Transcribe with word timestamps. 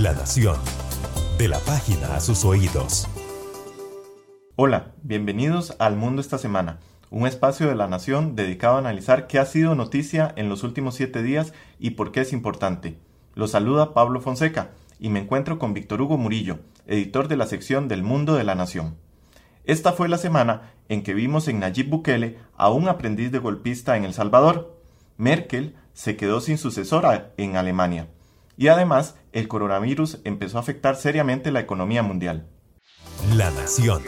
La 0.00 0.14
Nación. 0.14 0.56
De 1.36 1.48
la 1.48 1.58
página 1.58 2.14
a 2.14 2.20
sus 2.20 2.46
oídos. 2.46 3.06
Hola, 4.56 4.92
bienvenidos 5.02 5.76
al 5.78 5.96
Mundo 5.96 6.22
esta 6.22 6.38
semana, 6.38 6.78
un 7.10 7.26
espacio 7.26 7.68
de 7.68 7.74
La 7.74 7.88
Nación 7.88 8.34
dedicado 8.34 8.76
a 8.76 8.78
analizar 8.78 9.26
qué 9.26 9.38
ha 9.38 9.44
sido 9.44 9.74
noticia 9.74 10.32
en 10.36 10.48
los 10.48 10.62
últimos 10.62 10.94
siete 10.94 11.22
días 11.22 11.52
y 11.78 11.90
por 11.90 12.10
qué 12.10 12.22
es 12.22 12.32
importante. 12.32 12.96
Los 13.34 13.50
saluda 13.50 13.92
Pablo 13.92 14.22
Fonseca 14.22 14.70
y 14.98 15.10
me 15.10 15.20
encuentro 15.20 15.58
con 15.58 15.74
Víctor 15.74 16.00
Hugo 16.00 16.16
Murillo, 16.16 16.60
editor 16.86 17.28
de 17.28 17.36
la 17.36 17.46
sección 17.46 17.86
del 17.86 18.02
Mundo 18.02 18.34
de 18.34 18.44
la 18.44 18.54
Nación. 18.54 18.96
Esta 19.64 19.92
fue 19.92 20.08
la 20.08 20.16
semana 20.16 20.72
en 20.88 21.02
que 21.02 21.12
vimos 21.12 21.48
en 21.48 21.60
Nayib 21.60 21.90
Bukele 21.90 22.38
a 22.56 22.70
un 22.70 22.88
aprendiz 22.88 23.30
de 23.30 23.40
golpista 23.40 23.98
en 23.98 24.04
El 24.04 24.14
Salvador. 24.14 24.74
Merkel 25.18 25.76
se 25.92 26.16
quedó 26.16 26.40
sin 26.40 26.56
sucesora 26.56 27.32
en 27.36 27.56
Alemania. 27.56 28.08
Y 28.56 28.68
además, 28.68 29.16
el 29.32 29.48
coronavirus 29.48 30.20
empezó 30.24 30.58
a 30.58 30.60
afectar 30.60 30.96
seriamente 30.96 31.50
la 31.50 31.60
economía 31.60 32.02
mundial. 32.02 32.46
La 33.34 33.50
Nación. 33.50 34.02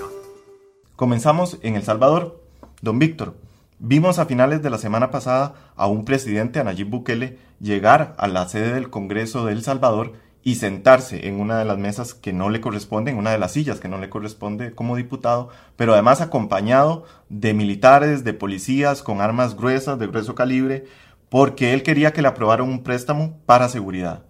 Comenzamos 0.96 1.58
en 1.62 1.76
El 1.76 1.82
Salvador. 1.82 2.42
Don 2.82 2.98
Víctor, 2.98 3.36
vimos 3.78 4.18
a 4.18 4.26
finales 4.26 4.62
de 4.62 4.70
la 4.70 4.78
semana 4.78 5.10
pasada 5.10 5.54
a 5.76 5.86
un 5.86 6.04
presidente, 6.04 6.60
a 6.60 6.64
Nayib 6.64 6.88
Bukele, 6.88 7.38
llegar 7.60 8.14
a 8.18 8.28
la 8.28 8.46
sede 8.48 8.74
del 8.74 8.90
Congreso 8.90 9.46
de 9.46 9.52
El 9.52 9.62
Salvador 9.62 10.12
y 10.42 10.56
sentarse 10.56 11.26
en 11.26 11.40
una 11.40 11.58
de 11.58 11.64
las 11.64 11.78
mesas 11.78 12.12
que 12.12 12.34
no 12.34 12.50
le 12.50 12.60
corresponde, 12.60 13.10
en 13.10 13.16
una 13.16 13.30
de 13.30 13.38
las 13.38 13.52
sillas 13.52 13.80
que 13.80 13.88
no 13.88 13.98
le 13.98 14.10
corresponde 14.10 14.74
como 14.74 14.94
diputado, 14.94 15.48
pero 15.76 15.94
además 15.94 16.20
acompañado 16.20 17.04
de 17.30 17.54
militares, 17.54 18.24
de 18.24 18.34
policías 18.34 19.02
con 19.02 19.22
armas 19.22 19.56
gruesas, 19.56 19.98
de 19.98 20.06
grueso 20.06 20.34
calibre, 20.34 20.84
porque 21.30 21.72
él 21.72 21.82
quería 21.82 22.12
que 22.12 22.20
le 22.20 22.28
aprobaran 22.28 22.68
un 22.68 22.82
préstamo 22.82 23.40
para 23.46 23.70
seguridad. 23.70 24.24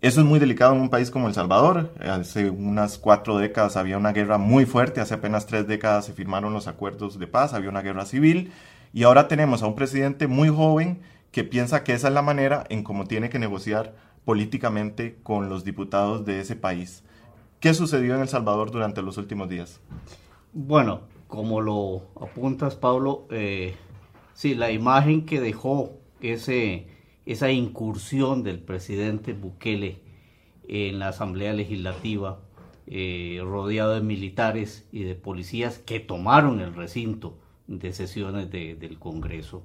Eso 0.00 0.20
es 0.20 0.26
muy 0.26 0.38
delicado 0.38 0.76
en 0.76 0.80
un 0.80 0.90
país 0.90 1.10
como 1.10 1.26
El 1.26 1.34
Salvador. 1.34 1.92
Hace 1.98 2.50
unas 2.50 2.98
cuatro 2.98 3.36
décadas 3.36 3.76
había 3.76 3.98
una 3.98 4.12
guerra 4.12 4.38
muy 4.38 4.64
fuerte, 4.64 5.00
hace 5.00 5.14
apenas 5.14 5.46
tres 5.46 5.66
décadas 5.66 6.06
se 6.06 6.12
firmaron 6.12 6.52
los 6.52 6.68
acuerdos 6.68 7.18
de 7.18 7.26
paz, 7.26 7.52
había 7.52 7.68
una 7.68 7.82
guerra 7.82 8.06
civil 8.06 8.52
y 8.92 9.02
ahora 9.02 9.26
tenemos 9.26 9.62
a 9.62 9.66
un 9.66 9.74
presidente 9.74 10.28
muy 10.28 10.50
joven 10.50 11.00
que 11.32 11.42
piensa 11.42 11.82
que 11.82 11.94
esa 11.94 12.08
es 12.08 12.14
la 12.14 12.22
manera 12.22 12.64
en 12.68 12.84
cómo 12.84 13.06
tiene 13.06 13.28
que 13.28 13.40
negociar 13.40 13.96
políticamente 14.24 15.18
con 15.24 15.48
los 15.48 15.64
diputados 15.64 16.24
de 16.24 16.40
ese 16.40 16.54
país. 16.54 17.02
¿Qué 17.58 17.74
sucedió 17.74 18.14
en 18.14 18.20
El 18.20 18.28
Salvador 18.28 18.70
durante 18.70 19.02
los 19.02 19.18
últimos 19.18 19.48
días? 19.48 19.80
Bueno, 20.52 21.00
como 21.26 21.60
lo 21.60 22.02
apuntas, 22.20 22.76
Pablo, 22.76 23.26
eh, 23.30 23.74
sí, 24.32 24.54
la 24.54 24.70
imagen 24.70 25.26
que 25.26 25.40
dejó 25.40 25.94
ese 26.20 26.86
esa 27.28 27.52
incursión 27.52 28.42
del 28.42 28.58
presidente 28.58 29.34
Bukele 29.34 29.98
en 30.66 30.98
la 30.98 31.08
Asamblea 31.08 31.52
Legislativa, 31.52 32.40
eh, 32.86 33.38
rodeado 33.42 33.94
de 33.94 34.00
militares 34.00 34.88
y 34.92 35.02
de 35.02 35.14
policías 35.14 35.76
que 35.78 36.00
tomaron 36.00 36.60
el 36.60 36.74
recinto 36.74 37.36
de 37.66 37.92
sesiones 37.92 38.50
del 38.50 38.98
Congreso, 38.98 39.62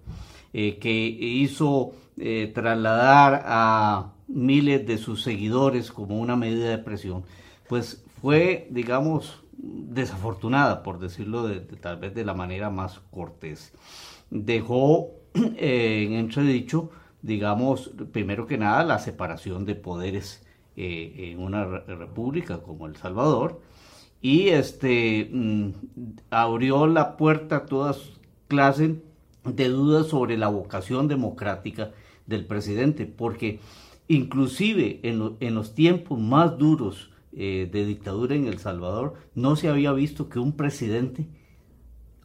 eh, 0.51 0.77
que 0.77 0.93
hizo 0.93 1.93
eh, 2.17 2.51
trasladar 2.53 3.43
a 3.45 4.11
miles 4.27 4.85
de 4.85 4.97
sus 4.97 5.23
seguidores 5.23 5.89
como 5.89 6.19
una 6.19 6.35
medida 6.35 6.69
de 6.69 6.79
presión, 6.79 7.23
pues 7.69 8.03
fue, 8.21 8.67
digamos, 8.71 9.41
desafortunada, 9.53 10.83
por 10.83 10.99
decirlo 10.99 11.47
de, 11.47 11.61
tal 11.61 11.95
vez 11.95 12.13
de 12.13 12.25
la 12.25 12.33
manera 12.33 12.69
más 12.69 12.99
cortés. 13.09 13.71
Dejó 14.29 15.11
en 15.33 16.11
entredicho 16.11 16.91
digamos, 17.23 17.91
primero 18.11 18.45
que 18.45 18.57
nada, 18.59 18.83
la 18.83 18.99
separación 18.99 19.65
de 19.65 19.75
poderes 19.75 20.45
eh, 20.75 21.31
en 21.31 21.39
una 21.39 21.65
república 21.65 22.59
como 22.59 22.85
El 22.85 22.95
Salvador. 22.97 23.61
Y 24.21 24.49
este 24.49 25.29
mm, 25.31 25.71
abrió 26.29 26.85
la 26.85 27.17
puerta 27.17 27.57
a 27.57 27.65
todas 27.65 28.11
clases 28.47 28.97
de 29.45 29.69
dudas 29.69 30.07
sobre 30.07 30.37
la 30.37 30.49
vocación 30.49 31.07
democrática 31.07 31.91
del 32.27 32.45
presidente, 32.45 33.05
porque 33.05 33.59
inclusive 34.07 34.99
en, 35.03 35.55
los 35.55 35.75
tiempos 35.75 36.19
más 36.19 36.57
duros 36.57 37.11
eh, 37.33 37.69
de 37.71 37.85
dictadura 37.85 38.35
en 38.35 38.47
El 38.47 38.59
Salvador, 38.59 39.15
no 39.33 39.55
se 39.55 39.69
había 39.69 39.91
visto 39.93 40.29
que 40.29 40.39
un 40.39 40.53
presidente 40.53 41.25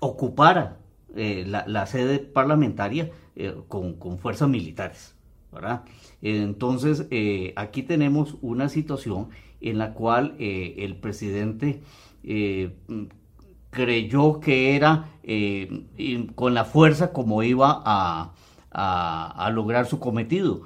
ocupara 0.01 0.79
eh, 1.17 1.45
la, 1.47 1.87
sede 1.87 2.19
parlamentaria 2.19 3.11
eh, 3.35 3.55
con, 3.69 4.19
fuerzas 4.19 4.49
militares. 4.49 5.15
¿verdad? 5.51 5.83
Entonces, 6.21 7.07
eh, 7.11 7.55
aquí 7.57 7.83
tenemos 7.83 8.37
una 8.43 8.69
situación 8.69 9.31
en 9.61 9.79
la 9.79 9.95
cual 9.95 10.37
el 10.39 10.97
presidente 10.97 11.81
creyó 13.71 14.39
que 14.41 14.77
era 14.77 15.09
con 16.35 16.55
la 16.55 16.65
fuerza 16.65 17.13
como 17.13 17.43
iba 17.43 17.83
a, 17.85 19.51
lograr 19.51 19.87
su 19.87 19.99
cometido. 19.99 20.63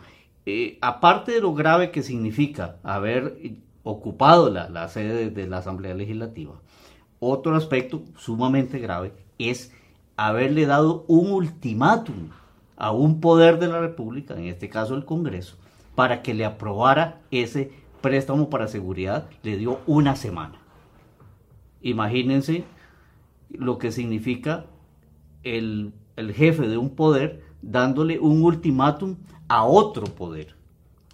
aparte 0.80 1.32
de 1.32 1.40
lo 1.40 1.54
grave 1.54 1.90
que 1.90 2.02
significa 2.02 2.76
haber 2.82 3.38
ocupado 3.84 4.50
la, 4.50 4.68
la 4.68 4.88
sede 4.88 5.30
de 5.30 5.46
la 5.46 5.58
Asamblea 5.58 5.94
Legislativa, 5.94 6.60
otro 7.20 7.54
aspecto 7.54 8.02
sumamente 8.18 8.78
grave 8.80 9.12
es 9.38 9.72
haberle 10.16 10.66
dado 10.66 11.04
un 11.08 11.32
ultimátum 11.32 12.30
a 12.76 12.90
un 12.92 13.20
poder 13.20 13.58
de 13.58 13.68
la 13.68 13.80
República, 13.80 14.34
en 14.34 14.46
este 14.46 14.68
caso 14.68 14.94
el 14.94 15.04
Congreso, 15.04 15.56
para 15.94 16.22
que 16.22 16.34
le 16.34 16.44
aprobara 16.44 17.20
ese 17.30 17.72
préstamo 18.00 18.50
para 18.50 18.68
seguridad, 18.68 19.28
le 19.42 19.56
dio 19.56 19.80
una 19.86 20.16
semana. 20.16 20.54
Imagínense 21.82 22.64
lo 23.50 23.78
que 23.78 23.92
significa 23.92 24.66
el, 25.42 25.92
el 26.16 26.32
jefe 26.32 26.68
de 26.68 26.76
un 26.76 26.90
poder 26.90 27.42
dándole 27.60 28.18
un 28.18 28.42
ultimátum 28.42 29.16
a 29.48 29.64
otro 29.64 30.06
poder, 30.06 30.56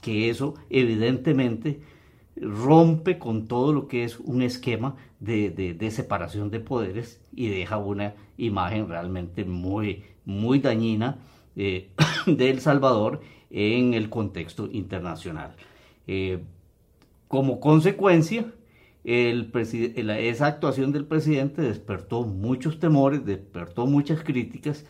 que 0.00 0.30
eso 0.30 0.54
evidentemente 0.70 1.80
rompe 2.40 3.18
con 3.18 3.46
todo 3.46 3.72
lo 3.72 3.88
que 3.88 4.04
es 4.04 4.18
un 4.18 4.42
esquema 4.42 4.96
de, 5.20 5.76
separación 5.90 6.50
de 6.50 6.60
poderes 6.60 7.20
y 7.32 7.48
deja 7.48 7.78
una 7.78 8.14
imagen 8.36 8.88
realmente 8.88 9.44
muy, 9.44 10.04
muy 10.24 10.60
dañina 10.60 11.18
eh, 11.56 11.90
de 12.26 12.50
El 12.50 12.60
Salvador 12.60 13.20
en 13.50 13.94
el 13.94 14.10
contexto 14.10 14.68
internacional. 14.70 15.54
Eh, 16.06 16.42
como 17.28 17.60
consecuencia, 17.60 18.52
el 19.04 19.50
esa 19.54 20.46
actuación 20.46 20.92
del 20.92 21.06
presidente 21.06 21.62
despertó 21.62 22.24
muchos 22.24 22.78
temores, 22.78 23.24
despertó 23.24 23.86
muchas 23.86 24.22
críticas 24.22 24.84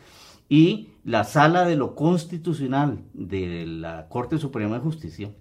y 0.49 0.89
la 1.03 1.23
sala 1.23 1.65
de 1.65 1.75
lo 1.75 1.95
constitucional 1.95 2.99
de 3.13 3.65
la 3.67 4.07
Corte 4.09 4.37
Suprema 4.37 4.75
de 4.75 4.81
Justicia 4.81 5.31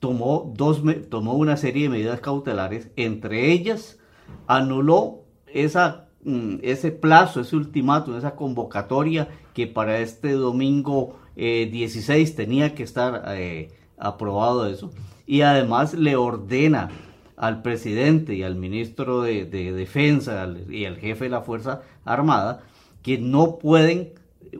tomó, 0.00 0.52
dos, 0.54 0.82
tomó 1.08 1.34
una 1.34 1.56
serie 1.56 1.84
de 1.84 1.88
medidas 1.88 2.20
cautelares, 2.20 2.90
entre 2.96 3.52
ellas 3.52 3.98
anuló 4.46 5.22
esa, 5.46 6.08
mm, 6.24 6.56
ese 6.62 6.90
plazo, 6.90 7.40
ese 7.40 7.56
ultimátum, 7.56 8.16
esa 8.16 8.36
convocatoria 8.36 9.28
que 9.54 9.66
para 9.66 9.98
este 10.00 10.32
domingo 10.32 11.16
16 11.36 12.30
eh, 12.30 12.34
tenía 12.34 12.74
que 12.74 12.82
estar 12.82 13.24
eh, 13.28 13.70
aprobado 13.98 14.66
eso, 14.66 14.90
y 15.26 15.42
además 15.42 15.94
le 15.94 16.16
ordena 16.16 16.90
al 17.36 17.62
presidente 17.62 18.34
y 18.34 18.42
al 18.42 18.56
ministro 18.56 19.22
de, 19.22 19.44
Defensa 19.44 20.48
y 20.70 20.86
al 20.86 20.96
jefe 20.96 21.24
de 21.24 21.30
la 21.30 21.42
Fuerza 21.42 21.82
Armada 22.04 22.62
que 23.02 23.18
no 23.18 23.58
pueden 23.58 24.12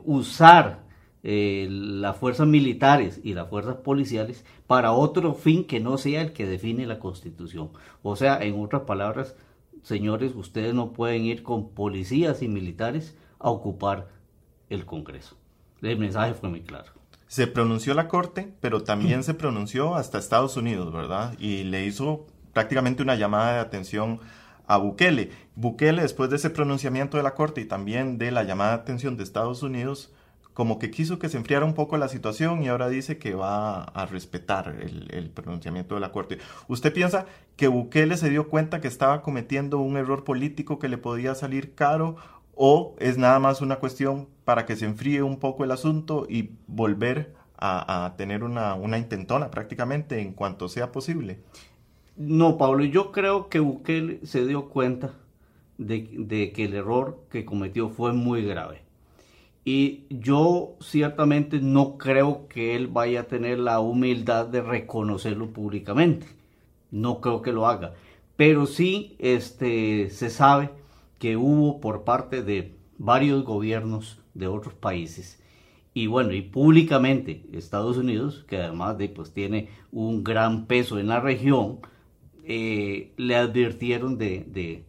usar 0.05 0.86
eh, 1.29 1.67
las 1.69 2.15
fuerzas 2.15 2.47
militares 2.47 3.19
y 3.21 3.33
las 3.33 3.49
fuerzas 3.49 3.75
policiales 3.75 4.45
para 4.65 4.93
otro 4.93 5.33
fin 5.33 5.65
que 5.65 5.81
no 5.81 5.97
sea 5.97 6.21
el 6.21 6.31
que 6.31 6.45
define 6.45 6.85
la 6.85 6.99
Constitución. 6.99 7.71
O 8.01 8.15
sea, 8.15 8.41
en 8.41 8.57
otras 8.57 8.83
palabras, 8.83 9.35
señores, 9.83 10.31
ustedes 10.35 10.73
no 10.73 10.93
pueden 10.93 11.25
ir 11.25 11.43
con 11.43 11.71
policías 11.71 12.41
y 12.43 12.47
militares 12.47 13.17
a 13.39 13.49
ocupar 13.49 14.07
el 14.69 14.85
Congreso. 14.85 15.35
El 15.81 15.99
mensaje 15.99 16.33
fue 16.33 16.47
muy 16.47 16.61
claro. 16.61 16.93
Se 17.27 17.45
pronunció 17.45 17.93
la 17.93 18.07
Corte, 18.07 18.53
pero 18.61 18.83
también 18.83 19.21
se 19.25 19.33
pronunció 19.33 19.95
hasta 19.95 20.19
Estados 20.19 20.55
Unidos, 20.55 20.93
¿verdad? 20.93 21.37
Y 21.39 21.65
le 21.65 21.85
hizo 21.85 22.25
prácticamente 22.53 23.03
una 23.03 23.15
llamada 23.15 23.55
de 23.55 23.59
atención 23.59 24.21
a 24.65 24.77
Bukele. 24.77 25.31
Bukele, 25.55 26.03
después 26.03 26.29
de 26.29 26.37
ese 26.37 26.51
pronunciamiento 26.51 27.17
de 27.17 27.23
la 27.23 27.35
Corte 27.35 27.59
y 27.59 27.65
también 27.65 28.17
de 28.17 28.31
la 28.31 28.43
llamada 28.43 28.77
de 28.77 28.81
atención 28.83 29.17
de 29.17 29.25
Estados 29.25 29.61
Unidos, 29.61 30.13
como 30.57 30.79
que 30.79 30.89
quiso 30.89 31.19
que 31.19 31.29
se 31.29 31.37
enfriara 31.37 31.65
un 31.65 31.75
poco 31.75 31.97
la 31.97 32.07
situación 32.07 32.63
y 32.63 32.67
ahora 32.67 32.89
dice 32.89 33.19
que 33.19 33.35
va 33.35 33.83
a 33.83 34.07
respetar 34.07 34.75
el, 34.81 35.29
pronunciamiento 35.29 35.93
de 35.93 36.01
la 36.01 36.11
Corte. 36.11 36.39
¿Usted 36.67 36.91
piensa 36.91 37.27
que 37.55 37.67
Bukele 37.67 38.17
se 38.17 38.31
dio 38.31 38.49
cuenta 38.49 38.81
que 38.81 38.87
estaba 38.87 39.21
cometiendo 39.21 39.77
un 39.77 39.97
error 39.97 40.23
político 40.23 40.79
que 40.79 40.87
le 40.87 40.97
podía 40.97 41.35
salir 41.35 41.75
caro 41.75 42.15
o 42.55 42.95
es 42.97 43.19
nada 43.19 43.37
más 43.37 43.61
una 43.61 43.75
cuestión 43.75 44.29
para 44.45 44.65
que 44.65 44.75
se 44.75 44.85
enfríe 44.85 45.21
un 45.21 45.37
poco 45.37 45.63
el 45.63 45.69
asunto 45.69 46.25
y 46.27 46.49
volver 46.65 47.35
a, 47.59 48.15
tener 48.17 48.43
una, 48.43 48.97
intentona 48.97 49.51
prácticamente 49.51 50.21
en 50.21 50.33
cuanto 50.33 50.69
sea 50.69 50.91
posible. 50.91 51.37
No, 52.15 52.57
Pablo, 52.57 52.83
yo 52.83 53.11
creo 53.11 53.47
que 53.49 53.59
Bukele 53.59 54.25
se 54.25 54.43
dio 54.47 54.69
cuenta 54.69 55.13
de 55.77 56.51
que 56.51 56.65
el 56.65 56.73
error 56.73 57.19
que 57.29 57.45
cometió 57.45 57.89
fue 57.89 58.13
muy 58.13 58.43
grave. 58.43 58.86
Y 59.67 60.05
yo 60.09 60.77
ciertamente 60.79 61.59
no 61.59 61.97
creo 61.97 62.47
que 62.47 62.75
él 62.75 62.87
vaya 62.87 63.21
a 63.21 63.27
tener 63.27 63.59
la 63.59 63.81
humildad 63.81 64.45
de 64.45 64.61
reconocerlo 64.61 65.51
públicamente. 65.51 66.27
No 66.89 67.19
creo 67.19 67.41
que 67.41 67.51
lo 67.51 67.67
haga. 67.67 67.93
Pero 68.37 68.65
sí 68.65 69.17
este, 69.19 70.09
se 70.09 70.29
sabe 70.29 70.69
que 71.19 71.35
hubo 71.35 71.81
por 71.81 72.05
parte 72.05 72.43
de 72.43 72.77
varios 72.97 73.43
gobiernos 73.43 74.21
de 74.33 74.47
otros 74.47 74.73
países 74.73 75.37
y 75.97 76.05
bueno, 76.05 76.31
y 76.31 76.43
públicamente 76.43 77.43
Estados 77.53 77.97
Unidos, 77.97 78.45
que 78.47 78.57
además 78.57 78.99
de, 78.99 79.09
pues, 79.09 79.33
tiene 79.33 79.69
un 79.91 80.23
gran 80.23 80.67
peso 80.67 80.99
en 80.99 81.07
la 81.07 81.19
región, 81.19 81.79
eh, 82.43 83.13
le 83.17 83.35
advirtieron 83.35 84.19
de, 84.19 84.85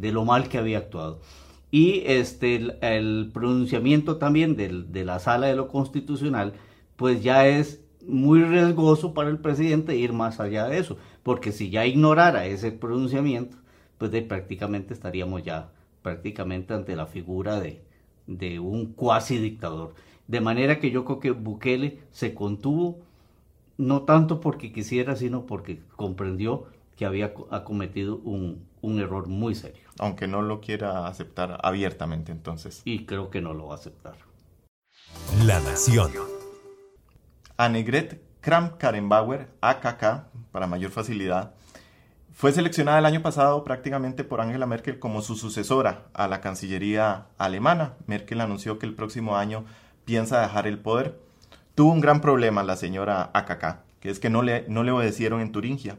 lo 0.00 0.24
mal 0.24 0.48
que 0.48 0.56
había 0.56 0.78
actuado. 0.78 1.20
Y 1.70 2.02
este, 2.06 2.56
el, 2.80 3.30
pronunciamiento 3.32 4.16
también 4.16 4.56
de 4.56 5.04
la 5.04 5.18
sala 5.18 5.46
de 5.46 5.56
lo 5.56 5.68
constitucional, 5.68 6.54
pues 6.96 7.22
ya 7.22 7.46
es 7.46 7.80
muy 8.06 8.42
riesgoso 8.42 9.14
para 9.14 9.30
el 9.30 9.38
presidente 9.38 9.96
ir 9.96 10.12
más 10.12 10.40
allá 10.40 10.66
de 10.66 10.78
eso, 10.78 10.96
porque 11.22 11.52
si 11.52 11.70
ya 11.70 11.86
ignorara 11.86 12.46
ese 12.46 12.72
pronunciamiento, 12.72 13.56
pues 13.98 14.10
prácticamente 14.24 14.94
estaríamos 14.94 15.42
ya 15.42 15.70
prácticamente 16.02 16.74
ante 16.74 16.96
la 16.96 17.06
figura 17.06 17.60
de, 17.60 17.82
de 18.26 18.58
un 18.58 18.92
cuasi 18.94 19.38
dictador. 19.38 19.94
De 20.26 20.40
manera 20.40 20.78
que 20.78 20.90
yo 20.90 21.04
creo 21.04 21.20
que 21.20 21.30
Bukele 21.32 21.98
se 22.10 22.34
contuvo, 22.34 23.00
no 23.76 24.02
tanto 24.02 24.40
porque 24.40 24.72
quisiera, 24.72 25.16
sino 25.16 25.46
porque 25.46 25.80
comprendió 25.96 26.66
que 26.96 27.04
había 27.04 27.34
cometido 27.34 28.16
un, 28.18 28.64
error 29.00 29.28
muy 29.28 29.54
serio. 29.54 29.82
Aunque 29.98 30.26
no 30.26 30.42
lo 30.42 30.60
quiera 30.60 31.06
aceptar 31.06 31.58
abiertamente 31.62 32.32
entonces. 32.32 32.82
Y 32.84 33.04
creo 33.06 33.30
que 33.30 33.40
no 33.40 33.54
lo 33.54 33.68
va 33.68 33.74
a 33.74 33.78
aceptar. 33.78 34.16
La 35.44 35.60
Nación. 35.60 36.12
Annegret 37.56 38.22
Kramp-Karrenbauer, 38.40 39.48
AKK, 39.60 40.24
para 40.50 40.66
mayor 40.66 40.90
facilidad, 40.90 41.54
fue 42.32 42.52
seleccionada 42.52 42.98
el 42.98 43.04
año 43.04 43.20
pasado 43.20 43.64
prácticamente 43.64 44.24
por 44.24 44.40
Angela 44.40 44.64
Merkel 44.64 44.98
como 44.98 45.20
su 45.20 45.36
sucesora 45.36 46.06
a 46.14 46.26
la 46.26 46.40
Cancillería 46.40 47.26
alemana. 47.36 47.96
Merkel 48.06 48.40
anunció 48.40 48.78
que 48.78 48.86
el 48.86 48.94
próximo 48.94 49.36
año 49.36 49.66
piensa 50.06 50.40
dejar 50.40 50.66
el 50.66 50.78
poder. 50.78 51.20
Tuvo 51.74 51.92
un 51.92 52.00
gran 52.00 52.22
problema 52.22 52.62
la 52.62 52.76
señora 52.76 53.30
AKK, 53.34 53.80
que 54.00 54.08
es 54.08 54.20
que 54.20 54.30
no 54.30 54.42
le, 54.42 54.64
no 54.68 54.82
le 54.82 54.92
obedecieron 54.92 55.42
en 55.42 55.52
Turingia. 55.52 55.98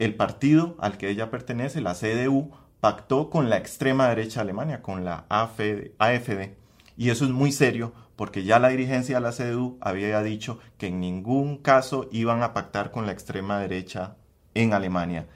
El 0.00 0.14
partido 0.14 0.76
al 0.78 0.96
que 0.96 1.10
ella 1.10 1.30
pertenece, 1.30 1.82
la 1.82 1.92
CDU, 1.92 2.52
pactó 2.80 3.28
con 3.28 3.50
la 3.50 3.58
extrema 3.58 4.08
derecha 4.08 4.40
Alemania, 4.40 4.80
con 4.80 5.04
la 5.04 5.26
AFD. 5.28 6.54
Y 6.96 7.10
eso 7.10 7.26
es 7.26 7.30
muy 7.30 7.52
serio 7.52 7.92
porque 8.16 8.42
ya 8.42 8.58
la 8.58 8.70
dirigencia 8.70 9.16
de 9.16 9.20
la 9.20 9.32
CDU 9.32 9.76
había 9.82 10.22
dicho 10.22 10.58
que 10.78 10.86
en 10.86 11.00
ningún 11.00 11.58
caso 11.58 12.08
iban 12.12 12.42
a 12.42 12.54
pactar 12.54 12.92
con 12.92 13.04
la 13.04 13.12
extrema 13.12 13.58
derecha 13.58 14.16
en 14.54 14.72
Alemania. 14.72 15.26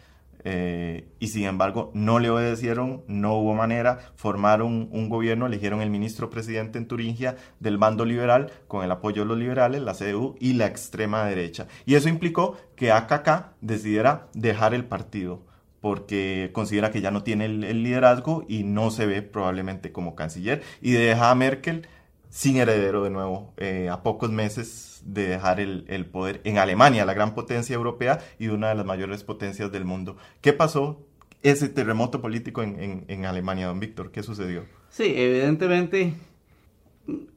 Eh, 0.47 1.09
y 1.21 1.29
sin 1.29 1.45
embargo 1.45 1.91
no 1.95 2.19
le 2.19 2.29
obedecieron, 2.29 3.03
no 3.09 3.35
hubo 3.39 3.55
manera, 3.55 3.99
formaron 4.15 4.91
un 4.93 5.09
gobierno, 5.09 5.47
eligieron 5.47 5.81
el 5.81 5.89
ministro 5.89 6.29
presidente 6.29 6.77
en 6.77 6.87
Turingia 6.87 7.37
del 7.61 7.79
bando 7.79 8.05
liberal 8.05 8.53
con 8.69 8.85
el 8.85 8.91
apoyo 8.91 9.23
de 9.23 9.29
los 9.29 9.39
liberales, 9.39 9.81
la 9.81 9.95
CDU 9.95 10.37
y 10.41 10.53
la 10.53 10.67
extrema 10.67 11.25
derecha. 11.25 11.67
Y 11.87 11.95
eso 11.95 12.11
implicó 12.11 12.59
que 12.77 12.93
AKK 12.93 13.55
decidiera 13.63 14.29
dejar 14.35 14.75
el 14.75 14.85
partido 14.85 15.43
porque 15.81 16.51
considera 16.55 16.91
que 16.91 17.03
ya 17.03 17.11
no 17.11 17.23
tiene 17.23 17.45
el, 17.45 17.83
liderazgo 17.83 18.45
y 18.49 18.65
no 18.65 18.91
se 18.91 19.05
ve 19.05 19.21
probablemente 19.21 19.93
como 19.93 20.15
canciller 20.15 20.63
y 20.81 20.93
deja 20.93 21.31
a 21.31 21.35
Merkel 21.35 21.87
sin 22.35 22.57
heredero 22.57 23.05
de 23.05 23.11
nuevo 23.11 23.53
eh, 23.59 23.89
a 23.89 24.03
pocos 24.03 24.29
meses 24.29 25.03
de 25.07 25.29
dejar 25.29 25.61
el, 25.61 26.07
poder 26.07 26.41
en 26.43 26.59
Alemania, 26.59 27.05
la 27.05 27.15
gran 27.15 27.33
potencia 27.33 27.77
europea 27.77 28.19
y 28.41 28.49
una 28.49 28.71
de 28.71 28.75
las 28.75 28.85
mayores 28.85 29.23
potencias 29.23 29.71
del 29.71 29.85
mundo. 29.85 30.17
¿Qué 30.41 30.53
pasó 30.53 30.99
ese 31.45 31.69
terremoto 31.69 32.21
político 32.21 32.65
en, 32.65 33.25
Alemania, 33.25 33.69
don 33.69 33.79
Víctor? 33.79 34.11
¿Qué 34.11 34.25
sucedió? 34.25 34.65
Sí, 34.91 35.05
evidentemente 35.17 36.15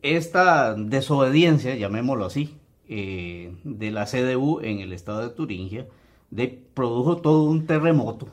esta 0.01 0.73
desobediencia, 0.73 1.75
llamémoslo 1.75 2.25
así, 2.25 2.55
eh, 2.89 3.53
de 3.63 3.91
la 3.91 4.05
CDU 4.05 4.61
en 4.63 4.79
el 4.79 4.94
estado 4.94 5.21
de 5.21 5.29
Turingia, 5.29 5.85
de, 6.31 6.59
produjo 6.73 7.17
todo 7.17 7.44
un 7.44 7.67
terremoto 7.67 8.29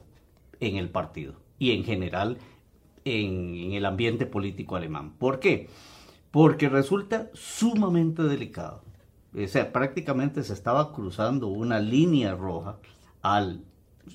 en 0.60 0.76
el 0.78 0.88
partido 0.88 1.34
y 1.58 1.72
en 1.72 1.84
general 1.84 2.38
en, 3.04 3.54
en 3.54 3.72
el 3.74 3.84
ambiente 3.84 4.24
político 4.24 4.76
alemán. 4.76 5.12
¿Por 5.18 5.40
qué? 5.40 5.68
Porque 6.34 6.68
resulta 6.68 7.30
sumamente 7.32 8.24
delicado. 8.24 8.82
O 9.40 9.46
sea, 9.46 9.72
prácticamente 9.72 10.42
se 10.42 10.52
estaba 10.52 10.92
cruzando 10.92 11.46
una 11.46 11.78
línea 11.78 12.34
roja 12.34 12.78
al 13.22 13.60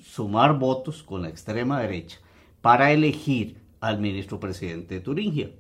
sumar 0.04 0.60
votos 0.60 1.02
con 1.02 1.22
la 1.22 1.30
extrema 1.30 1.80
derecha 1.80 2.18
para 2.60 2.92
elegir 2.92 3.56
al 3.80 4.02
ministro 4.02 4.38
presidente 4.38 4.96
de 4.96 5.00
Turingia. 5.00 5.52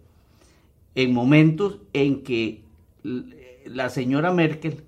En 0.95 1.13
momentos 1.13 1.77
en 1.93 2.23
que 2.23 2.65
la 3.65 3.89
señora 3.89 4.33
Merkel 4.33 4.83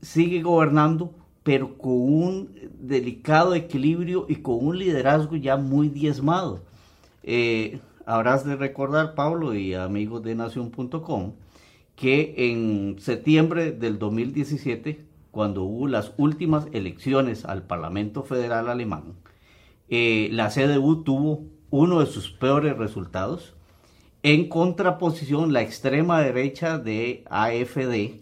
sigue 0.00 0.40
gobernando, 0.40 1.12
pero 1.42 1.76
con 1.76 1.94
un 1.94 2.50
delicado 2.78 3.56
equilibrio 3.56 4.26
y 4.28 4.36
con 4.36 4.64
un 4.64 4.78
liderazgo 4.78 5.34
ya 5.34 5.56
muy 5.56 5.88
diezmado. 5.88 6.60
Eh, 7.24 7.80
habrás 8.06 8.44
de 8.44 8.56
recordar, 8.56 9.14
Pablo 9.14 9.54
y 9.54 9.74
amigos 9.74 10.22
de 10.22 10.34
nación.com, 10.34 11.34
que 11.96 12.34
en 12.38 12.96
septiembre 12.98 13.72
del 13.72 13.98
2017, 13.98 15.04
cuando 15.30 15.64
hubo 15.64 15.88
las 15.88 16.12
últimas 16.16 16.66
elecciones 16.72 17.44
al 17.44 17.64
Parlamento 17.64 18.22
Federal 18.22 18.68
Alemán, 18.68 19.14
eh, 19.88 20.28
la 20.32 20.48
CDU 20.48 21.02
tuvo 21.02 21.44
uno 21.70 22.00
de 22.00 22.06
sus 22.06 22.30
peores 22.30 22.76
resultados. 22.78 23.54
En 24.22 24.48
contraposición, 24.48 25.52
la 25.52 25.62
extrema 25.62 26.20
derecha 26.20 26.78
de 26.78 27.24
AFD 27.28 28.20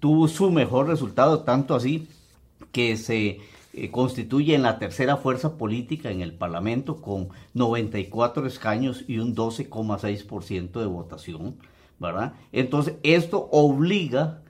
tuvo 0.00 0.26
su 0.26 0.50
mejor 0.50 0.88
resultado, 0.88 1.40
tanto 1.44 1.74
así 1.74 2.08
que 2.72 2.96
se 2.96 3.40
eh, 3.74 3.90
constituye 3.90 4.54
en 4.54 4.62
la 4.62 4.78
tercera 4.78 5.16
fuerza 5.16 5.56
política 5.56 6.10
en 6.10 6.20
el 6.20 6.34
Parlamento 6.34 7.00
con 7.00 7.30
94 7.54 8.46
escaños 8.46 9.04
y 9.08 9.18
un 9.18 9.34
12,6% 9.34 10.72
de 10.72 10.86
votación, 10.86 11.56
¿verdad? 11.98 12.34
Entonces, 12.52 12.96
esto 13.02 13.48
obliga 13.50 14.42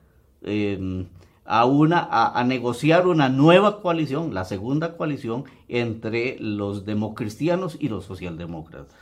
em, 0.42 1.06
a, 1.44 1.66
una, 1.66 2.08
a, 2.10 2.42
negociar 2.42 3.06
una 3.06 3.28
nueva 3.28 3.80
coalición, 3.80 4.34
la 4.34 4.44
segunda 4.44 4.96
coalición, 4.96 5.44
entre 5.68 6.36
los 6.40 6.84
democristianos 6.84 7.76
y 7.78 7.88
los 7.88 8.04
socialdemócratas. 8.04 8.96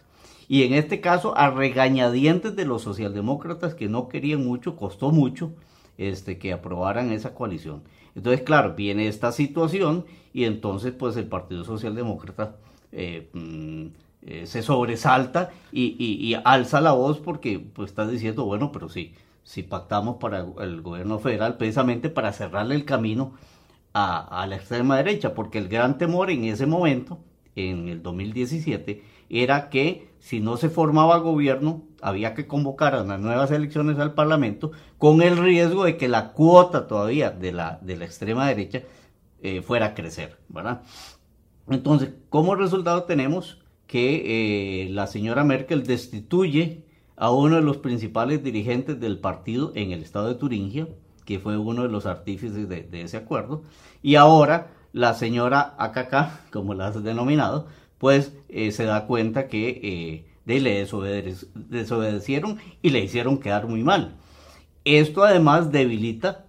Y 0.48 0.64
en 0.64 0.74
este 0.74 1.00
caso, 1.00 1.34
a 1.38 1.48
regañadientes 1.50 2.56
de 2.56 2.66
los 2.66 2.82
socialdemócratas 2.82 3.74
que 3.74 3.88
no 3.88 4.08
querían 4.08 4.44
mucho, 4.44 4.76
costó 4.76 5.12
mucho 5.12 5.52
este, 5.96 6.38
que 6.38 6.52
aprobaran 6.52 7.12
esa 7.12 7.34
coalición. 7.34 7.82
Entonces, 8.20 8.42
claro, 8.42 8.74
viene 8.74 9.08
esta 9.08 9.32
situación 9.32 10.04
y 10.34 10.44
entonces 10.44 10.92
pues 10.92 11.16
el 11.16 11.26
Partido 11.26 11.64
Socialdemócrata 11.64 12.56
eh, 12.92 13.30
mm, 13.32 13.86
eh, 14.26 14.46
se 14.46 14.62
sobresalta 14.62 15.52
y, 15.72 16.34
alza 16.44 16.82
la 16.82 16.92
voz 16.92 17.18
porque 17.18 17.58
pues 17.58 17.88
está 17.88 18.06
diciendo, 18.06 18.44
bueno, 18.44 18.72
pero 18.72 18.90
sí, 18.90 19.14
si 19.42 19.62
pactamos 19.62 20.16
para 20.16 20.44
el 20.60 20.82
gobierno 20.82 21.18
federal 21.18 21.56
precisamente 21.56 22.10
para 22.10 22.34
cerrarle 22.34 22.74
el 22.74 22.84
camino 22.84 23.32
a, 23.94 24.42
a 24.42 24.46
la 24.46 24.56
extrema 24.56 24.98
derecha, 24.98 25.32
porque 25.32 25.56
el 25.56 25.68
gran 25.68 25.96
temor 25.96 26.30
en 26.30 26.44
ese 26.44 26.66
momento, 26.66 27.20
en 27.56 27.88
el 27.88 28.02
2017, 28.02 29.02
era 29.30 29.70
que 29.70 30.10
si 30.18 30.40
no 30.40 30.58
se 30.58 30.68
formaba 30.68 31.18
gobierno, 31.18 31.84
había 32.02 32.34
que 32.34 32.46
convocar 32.46 32.94
a 32.94 33.04
las 33.04 33.20
nuevas 33.20 33.50
elecciones 33.50 33.98
al 33.98 34.14
Parlamento 34.14 34.72
con 34.98 35.22
el 35.22 35.38
riesgo 35.38 35.84
de 35.84 35.96
que 35.96 36.08
la 36.08 36.32
cuota 36.32 36.86
todavía 36.86 37.30
de 37.30 37.52
la, 37.52 37.78
de 37.80 37.96
la 37.96 38.04
extrema 38.04 38.46
derecha 38.46 38.82
eh, 39.42 39.62
fuera 39.62 39.86
a 39.86 39.94
crecer, 39.94 40.36
¿verdad? 40.48 40.82
Entonces, 41.68 42.10
como 42.28 42.54
resultado 42.54 43.04
tenemos 43.04 43.62
que 43.86 44.84
eh, 44.84 44.90
la 44.90 45.06
señora 45.06 45.44
Merkel 45.44 45.86
destituye 45.86 46.84
a 47.16 47.30
uno 47.30 47.56
de 47.56 47.62
los 47.62 47.78
principales 47.78 48.42
dirigentes 48.42 49.00
del 49.00 49.18
partido 49.18 49.72
en 49.74 49.92
el 49.92 50.02
estado 50.02 50.28
de 50.28 50.34
Turingia, 50.34 50.88
que 51.24 51.38
fue 51.38 51.58
uno 51.58 51.82
de 51.82 51.88
los 51.88 52.06
artífices 52.06 52.68
de, 52.68 52.88
ese 53.02 53.16
acuerdo, 53.16 53.62
y 54.02 54.14
ahora 54.14 54.72
la 54.92 55.14
señora 55.14 55.74
AKK, 55.78 56.50
como 56.50 56.74
la 56.74 56.88
has 56.88 57.02
denominado, 57.02 57.66
pues 58.00 58.32
eh, 58.48 58.72
se 58.72 58.84
da 58.84 59.06
cuenta 59.06 59.46
que 59.46 59.78
eh, 59.82 60.24
le 60.46 60.86
desobedecieron 61.54 62.58
y 62.80 62.90
le 62.90 63.00
hicieron 63.00 63.38
quedar 63.38 63.68
muy 63.68 63.84
mal. 63.84 64.16
Esto 64.86 65.22
además 65.22 65.70
debilita 65.70 66.46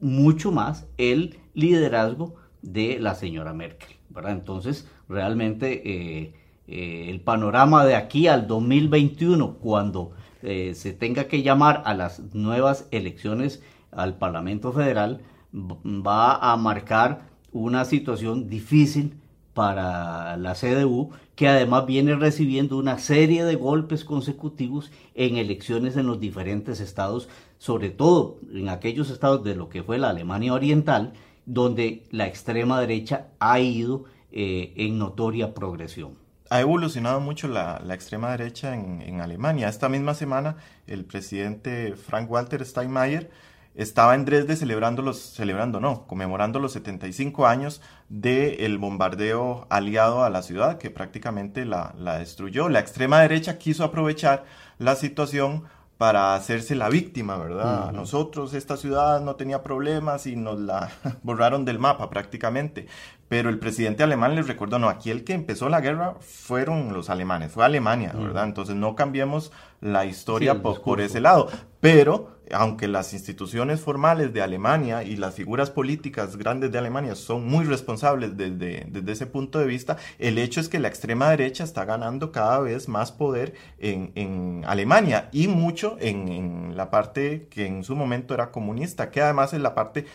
mucho 0.00 0.50
más 0.50 0.86
el 0.96 1.38
liderazgo 1.52 2.36
de 2.62 2.98
la 2.98 3.14
señora 3.14 3.52
Merkel. 3.52 3.90
¿verdad? 4.08 4.32
Entonces, 4.32 4.88
realmente 5.06 5.82
eh, 5.84 6.32
el 6.66 7.20
panorama 7.20 7.84
de 7.84 7.96
aquí 7.96 8.26
al 8.26 8.46
2021, 8.46 9.58
cuando 9.58 10.12
se 10.42 10.92
tenga 10.92 11.24
que 11.24 11.42
llamar 11.42 11.82
a 11.86 11.94
las 11.94 12.20
nuevas 12.34 12.86
elecciones 12.90 13.62
al 13.90 14.18
Parlamento 14.18 14.72
Federal, 14.72 15.22
va 15.54 16.36
a 16.36 16.54
marcar 16.58 17.28
una 17.50 17.86
situación 17.86 18.48
difícil 18.50 19.14
para 19.54 20.36
la 20.36 20.54
CDU, 20.54 21.10
que 21.36 21.48
además 21.48 21.86
viene 21.86 22.14
recibiendo 22.16 22.76
una 22.76 22.98
serie 22.98 23.44
de 23.44 23.54
golpes 23.54 24.04
consecutivos 24.04 24.90
en 25.14 25.36
elecciones 25.36 25.96
en 25.96 26.06
los 26.06 26.20
diferentes 26.20 26.80
estados, 26.80 27.28
sobre 27.58 27.90
todo 27.90 28.38
en 28.52 28.68
aquellos 28.68 29.10
estados 29.10 29.42
de 29.44 29.54
lo 29.54 29.68
que 29.68 29.82
fue 29.82 29.98
la 29.98 30.10
Alemania 30.10 30.52
Oriental, 30.52 31.12
donde 31.46 32.04
la 32.10 32.26
extrema 32.26 32.80
derecha 32.80 33.28
ha 33.38 33.60
ido 33.60 34.04
eh, 34.32 34.72
en 34.76 34.98
notoria 34.98 35.54
progresión. 35.54 36.12
Ha 36.50 36.60
evolucionado 36.60 37.20
mucho 37.20 37.48
la, 37.48 37.80
extrema 37.90 38.30
derecha 38.32 38.74
en, 38.74 39.20
Alemania. 39.20 39.68
Esta 39.68 39.88
misma 39.88 40.14
semana 40.14 40.56
el 40.86 41.04
presidente 41.04 41.94
Frank 41.96 42.30
Walter 42.30 42.64
Steinmeier 42.64 43.30
estaba 43.74 44.14
en 44.14 44.24
Dresde 44.24 44.56
celebrando 44.56 45.02
los, 45.02 45.18
celebrando 45.18 45.80
no, 45.80 46.06
conmemorando 46.06 46.60
los 46.60 46.72
75 46.72 47.46
años 47.46 47.82
del 48.08 48.78
bombardeo 48.78 49.66
aliado 49.70 50.24
a 50.24 50.30
la 50.30 50.42
ciudad 50.42 50.78
que 50.78 50.90
prácticamente 50.90 51.64
la, 51.64 51.94
la 51.98 52.18
destruyó. 52.18 52.68
La 52.68 52.80
extrema 52.80 53.20
derecha 53.20 53.58
quiso 53.58 53.84
aprovechar 53.84 54.44
la 54.78 54.96
situación 54.96 55.64
para 55.98 56.34
hacerse 56.34 56.74
la 56.74 56.88
víctima, 56.88 57.36
¿verdad? 57.36 57.92
Nosotros, 57.92 58.52
esta 58.54 58.76
ciudad 58.76 59.20
no 59.20 59.36
tenía 59.36 59.62
problemas 59.62 60.26
y 60.26 60.34
nos 60.34 60.58
la 60.58 60.90
borraron 61.22 61.64
del 61.64 61.78
mapa 61.78 62.10
prácticamente. 62.10 62.86
Pero 63.28 63.48
el 63.48 63.58
presidente 63.58 64.02
alemán 64.02 64.34
les 64.34 64.46
recordó, 64.46 64.78
no, 64.78 64.88
aquí 64.88 65.10
el 65.10 65.24
que 65.24 65.32
empezó 65.32 65.68
la 65.68 65.80
guerra 65.80 66.16
fueron 66.20 66.92
los 66.92 67.10
alemanes, 67.10 67.52
fue 67.52 67.64
Alemania, 67.64 68.12
¿verdad? 68.12 68.44
Entonces 68.44 68.74
no 68.76 68.94
cambiemos 68.96 69.52
la 69.80 70.04
historia 70.04 70.62
por, 70.62 71.00
ese 71.00 71.20
lado. 71.20 71.48
Pero, 71.80 72.33
aunque 72.52 72.88
las 72.88 73.12
instituciones 73.12 73.80
formales 73.80 74.32
de 74.32 74.42
Alemania 74.42 75.02
y 75.02 75.16
las 75.16 75.34
figuras 75.34 75.70
políticas 75.70 76.36
grandes 76.36 76.72
de 76.72 76.78
Alemania 76.78 77.14
son 77.14 77.46
muy 77.46 77.64
responsables 77.64 78.36
desde, 78.36 78.86
desde 78.88 79.12
ese 79.12 79.26
punto 79.26 79.58
de 79.58 79.66
vista, 79.66 79.96
el 80.18 80.38
hecho 80.38 80.60
es 80.60 80.68
que 80.68 80.78
la 80.78 80.88
extrema 80.88 81.30
derecha 81.30 81.64
está 81.64 81.84
ganando 81.84 82.32
cada 82.32 82.60
vez 82.60 82.88
más 82.88 83.12
poder 83.12 83.54
en, 83.78 84.12
en 84.14 84.62
Alemania 84.66 85.28
y 85.32 85.48
mucho 85.48 85.96
en, 86.00 86.28
en 86.28 86.76
la 86.76 86.90
parte 86.90 87.48
que 87.50 87.66
en 87.66 87.84
su 87.84 87.96
momento 87.96 88.34
era 88.34 88.50
comunista, 88.50 89.10
que 89.10 89.20
además 89.20 89.52
es 89.52 89.60
la 89.60 89.74
parte 89.74 90.06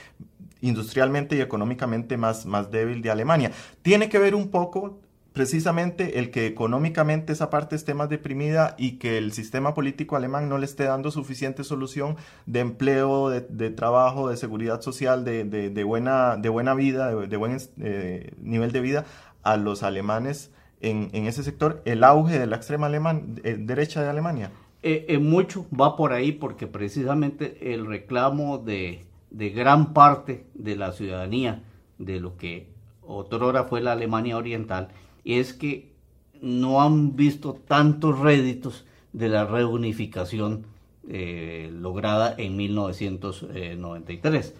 industrialmente 0.62 1.36
y 1.36 1.42
económicamente 1.42 2.18
más, 2.18 2.46
más 2.46 2.72
débil 2.72 3.02
de 3.02 3.12
Alemania. 3.12 3.52
Tiene 3.82 4.10
que 4.10 4.20
ver 4.20 4.36
un 4.36 4.50
poco 4.50 5.00
precisamente 5.40 6.20
el 6.20 6.32
que 6.32 6.48
económicamente 6.48 7.32
esa 7.32 7.50
parte 7.50 7.78
esté 7.78 7.94
más 7.94 8.10
deprimida 8.10 8.76
y 8.78 8.98
que 8.98 9.18
el 9.18 9.32
sistema 9.32 9.74
político 9.74 10.18
alemán 10.18 10.50
no 10.50 10.58
le 10.58 10.66
esté 10.66 10.84
dando 10.84 11.12
suficiente 11.12 11.64
solución 11.64 12.18
de 12.46 12.60
empleo, 12.60 13.30
de, 13.30 13.70
trabajo, 13.70 14.28
de 14.28 14.36
seguridad 14.36 14.82
social, 14.82 15.24
de, 15.24 15.46
de, 15.46 15.84
buena, 15.86 16.36
de 16.36 16.50
buena 16.50 16.74
vida, 16.74 17.16
de, 17.16 17.38
buen 17.38 17.58
eh, 17.80 18.34
nivel 18.42 18.74
de 18.74 18.82
vida 18.82 19.06
a 19.42 19.56
los 19.56 19.82
alemanes 19.82 20.52
en, 20.82 21.10
en, 21.14 21.26
ese 21.26 21.42
sector, 21.44 21.82
el 21.86 22.04
auge 22.04 22.38
de 22.38 22.46
la 22.46 22.58
extrema 22.58 22.88
alemán, 22.88 23.40
eh, 23.46 23.56
derecha 23.58 24.04
de 24.04 24.10
Alemania. 24.10 24.52
Eh, 24.84 25.20
mucho 25.20 25.68
va 25.72 25.96
por 25.96 26.12
ahí 26.12 26.34
porque 26.34 26.68
precisamente 26.68 27.74
el 27.74 27.86
reclamo 27.86 28.58
de, 28.58 29.06
de 29.30 29.52
gran 29.52 29.94
parte 29.94 30.44
de 30.54 30.76
la 30.76 30.92
ciudadanía 30.92 31.64
de 31.98 32.20
lo 32.20 32.36
que 32.36 32.68
otrora 33.02 33.64
fue 33.64 33.80
la 33.80 33.94
Alemania 33.94 34.36
Oriental 34.36 34.90
es 35.26 35.54
que 35.54 35.94
no 36.42 36.82
han 36.82 37.16
visto 37.16 37.54
tantos 37.54 38.20
réditos 38.20 38.86
de 39.14 39.30
la 39.30 39.46
reunificación 39.46 40.66
eh, 41.08 41.70
lograda 41.74 42.36
en 42.38 42.56
1993. 42.56 44.54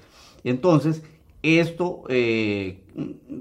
Entonces, 0.44 1.04
esto 1.42 2.04
eh, 2.10 2.84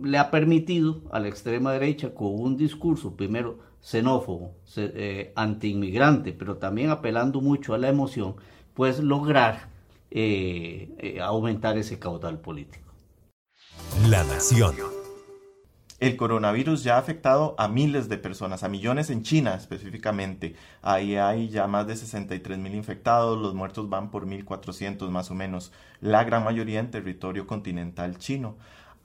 le 0.02 0.18
ha 0.18 0.30
permitido 0.30 1.02
a 1.10 1.18
la 1.18 1.28
extrema 1.28 1.72
derecha 1.72 2.14
con 2.14 2.28
un 2.40 2.56
discurso, 2.56 3.16
primero 3.16 3.58
xenófobo, 3.82 4.54
eh, 4.76 5.32
anti-inmigrante, 5.34 6.32
pero 6.32 6.56
también 6.56 6.90
apelando 6.90 7.40
mucho 7.40 7.74
a 7.74 7.78
la 7.78 7.88
emoción, 7.88 8.36
pues 8.74 9.00
lograr 9.00 9.68
eh, 10.10 10.94
eh, 10.98 11.20
aumentar 11.20 11.76
ese 11.78 11.98
caudal 11.98 12.38
político. 12.38 12.92
La 14.08 14.24
Nación. 14.24 14.97
El 16.00 16.16
coronavirus 16.16 16.84
ya 16.84 16.94
ha 16.94 16.98
afectado 16.98 17.56
a 17.58 17.66
miles 17.66 18.08
de 18.08 18.18
personas, 18.18 18.62
a 18.62 18.68
millones 18.68 19.10
en 19.10 19.24
China 19.24 19.54
específicamente. 19.54 20.54
Ahí 20.80 21.16
hay 21.16 21.48
ya 21.48 21.66
más 21.66 21.88
de 21.88 21.96
63 21.96 22.56
mil 22.56 22.76
infectados, 22.76 23.36
los 23.36 23.52
muertos 23.54 23.90
van 23.90 24.12
por 24.12 24.24
1.400 24.24 25.10
más 25.10 25.32
o 25.32 25.34
menos, 25.34 25.72
la 26.00 26.22
gran 26.22 26.44
mayoría 26.44 26.78
en 26.78 26.92
territorio 26.92 27.48
continental 27.48 28.16
chino. 28.16 28.56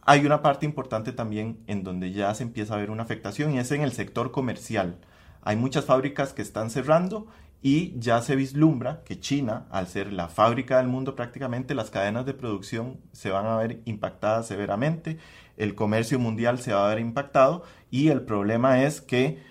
Hay 0.03 0.23
una 0.23 0.43
parte 0.43 0.67
importante 0.67 1.13
también 1.13 1.57
en 1.65 1.83
donde 1.83 2.11
ya 2.11 2.31
se 2.35 2.43
empieza 2.43 2.75
a 2.75 2.77
ver 2.77 2.91
una 2.91 3.03
afectación 3.03 3.55
y 3.55 3.57
es 3.57 3.71
en 3.71 3.81
el 3.81 3.93
sector 3.93 4.29
comercial. 4.29 4.99
Hay 5.41 5.55
muchas 5.55 5.85
fábricas 5.85 6.31
que 6.33 6.43
están 6.43 6.69
cerrando 6.69 7.25
y 7.63 7.97
ya 7.97 8.21
se 8.21 8.35
vislumbra 8.35 9.03
que 9.05 9.21
China, 9.21 9.65
al 9.71 9.87
ser 9.87 10.11
la 10.11 10.27
fábrica 10.27 10.77
del 10.77 10.89
mundo 10.89 11.15
prácticamente, 11.15 11.73
las 11.73 11.89
cadenas 11.89 12.25
de 12.25 12.33
producción 12.33 12.99
se 13.13 13.31
van 13.31 13.45
a 13.45 13.55
ver 13.55 13.79
impactadas 13.85 14.47
severamente, 14.47 15.17
el 15.55 15.73
comercio 15.73 16.19
mundial 16.19 16.59
se 16.59 16.73
va 16.73 16.85
a 16.85 16.89
ver 16.89 16.99
impactado 16.99 17.63
y 17.89 18.09
el 18.09 18.21
problema 18.21 18.83
es 18.83 18.99
que 18.99 19.41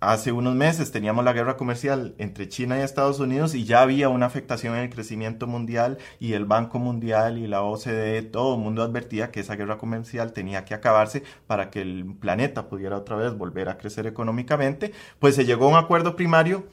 hace 0.00 0.32
unos 0.32 0.56
meses 0.56 0.90
teníamos 0.90 1.24
la 1.24 1.32
guerra 1.32 1.56
comercial 1.56 2.16
entre 2.18 2.48
China 2.48 2.76
y 2.76 2.80
Estados 2.80 3.20
Unidos 3.20 3.54
y 3.54 3.62
ya 3.62 3.82
había 3.82 4.08
una 4.08 4.26
afectación 4.26 4.74
en 4.74 4.82
el 4.82 4.90
crecimiento 4.90 5.46
mundial 5.46 5.98
y 6.18 6.32
el 6.32 6.44
Banco 6.44 6.80
Mundial 6.80 7.38
y 7.38 7.46
la 7.46 7.62
OCDE, 7.62 8.22
todo 8.22 8.56
el 8.56 8.60
mundo 8.60 8.82
advertía 8.82 9.30
que 9.30 9.38
esa 9.38 9.54
guerra 9.54 9.78
comercial 9.78 10.32
tenía 10.32 10.64
que 10.64 10.74
acabarse 10.74 11.22
para 11.46 11.70
que 11.70 11.82
el 11.82 12.16
planeta 12.18 12.68
pudiera 12.68 12.96
otra 12.96 13.14
vez 13.14 13.38
volver 13.38 13.68
a 13.68 13.78
crecer 13.78 14.08
económicamente, 14.08 14.92
pues 15.20 15.36
se 15.36 15.44
llegó 15.44 15.66
a 15.66 15.68
un 15.68 15.76
acuerdo 15.76 16.16
primario 16.16 16.66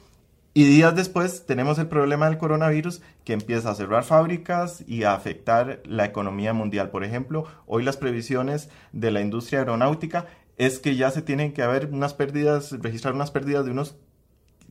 y 0.52 0.64
días 0.64 0.96
después 0.96 1.46
tenemos 1.46 1.78
el 1.78 1.86
problema 1.86 2.28
del 2.28 2.38
coronavirus 2.38 3.02
que 3.24 3.34
empieza 3.34 3.70
a 3.70 3.74
cerrar 3.74 4.02
fábricas 4.02 4.82
y 4.88 5.04
a 5.04 5.14
afectar 5.14 5.80
la 5.84 6.04
economía 6.04 6.52
mundial. 6.52 6.90
Por 6.90 7.04
ejemplo, 7.04 7.44
hoy 7.66 7.84
las 7.84 7.96
previsiones 7.96 8.68
de 8.92 9.12
la 9.12 9.20
industria 9.20 9.60
aeronáutica 9.60 10.26
es 10.56 10.80
que 10.80 10.96
ya 10.96 11.10
se 11.12 11.22
tienen 11.22 11.52
que 11.52 11.62
haber 11.62 11.86
unas 11.92 12.14
pérdidas, 12.14 12.72
registrar 12.82 13.14
unas 13.14 13.30
pérdidas 13.30 13.64
de 13.64 13.70
unos 13.70 13.96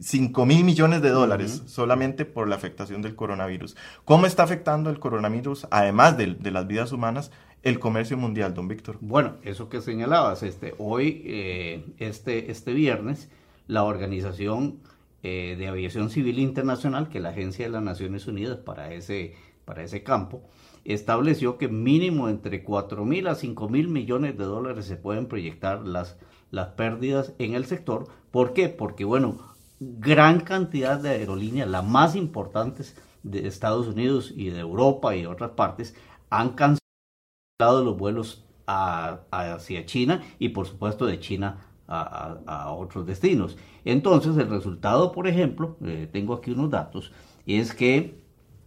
5 0.01 0.45
mil 0.45 0.63
millones 0.63 1.01
de 1.01 1.09
dólares 1.09 1.63
solamente 1.65 2.25
por 2.25 2.47
la 2.49 2.55
afectación 2.55 3.01
del 3.01 3.15
coronavirus. 3.15 3.75
¿Cómo 4.05 4.25
está 4.25 4.43
afectando 4.43 4.89
el 4.89 4.99
coronavirus, 4.99 5.67
además 5.71 6.17
de, 6.17 6.51
las 6.51 6.67
vidas 6.67 6.91
humanas, 6.91 7.31
el 7.63 7.79
comercio 7.79 8.17
mundial, 8.17 8.53
don 8.53 8.67
Víctor? 8.67 8.97
Bueno, 9.01 9.37
eso 9.43 9.69
que 9.69 9.81
señalabas, 9.81 10.43
este, 10.43 10.75
hoy, 10.77 11.21
eh, 11.25 11.85
este, 11.99 12.51
este 12.51 12.73
viernes, 12.73 13.29
la 13.67 13.83
organización 13.83 14.79
eh, 15.23 15.55
de 15.57 15.67
Aviación 15.67 16.09
Civil 16.09 16.39
Internacional, 16.39 17.09
que 17.09 17.17
es 17.17 17.23
la 17.23 17.29
Agencia 17.29 17.65
de 17.65 17.71
las 17.71 17.83
Naciones 17.83 18.27
Unidas 18.27 18.57
para 18.57 18.93
ese, 18.93 19.35
para 19.65 19.83
ese 19.83 20.03
campo, 20.03 20.43
estableció 20.85 21.57
que 21.57 21.67
mínimo 21.67 22.29
entre 22.29 22.63
4 22.63 23.05
mil 23.05 23.27
a 23.27 23.35
5 23.35 23.69
mil 23.69 23.89
millones 23.89 24.37
de 24.37 24.45
dólares 24.45 24.85
se 24.85 24.95
pueden 24.95 25.27
proyectar 25.27 25.85
las, 25.85 26.17
las 26.51 26.69
pérdidas 26.69 27.33
en 27.37 27.53
el 27.53 27.65
sector. 27.65 28.07
¿Por 28.31 28.53
qué? 28.53 28.69
Porque, 28.69 29.05
bueno, 29.05 29.37
gran 29.79 30.41
cantidad 30.41 30.99
de 30.99 31.09
aerolíneas, 31.09 31.69
las 31.69 31.85
más 31.85 32.15
importantes 32.15 32.95
de 33.23 33.47
Estados 33.47 33.87
Unidos 33.87 34.33
y 34.35 34.49
de 34.49 34.59
Europa 34.59 35.15
y 35.15 35.21
de 35.21 35.27
otras 35.27 35.51
partes, 35.51 35.95
han 36.29 36.51
cancelado 36.51 37.83
los 37.83 37.97
vuelos 37.97 38.45
hacia 38.65 39.85
China 39.85 40.21
y 40.37 40.49
por 40.49 40.67
supuesto 40.67 41.07
de 41.07 41.19
China 41.19 41.68
a, 41.89 42.71
otros 42.71 43.05
destinos. 43.05 43.57
Entonces, 43.83 44.37
el 44.37 44.49
resultado, 44.49 45.11
por 45.11 45.27
ejemplo, 45.27 45.77
eh, 45.83 46.07
tengo 46.11 46.35
aquí 46.35 46.51
unos 46.51 46.69
datos, 46.69 47.11
es 47.45 47.73
que 47.73 48.21